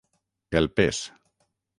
[0.59, 1.01] El pes.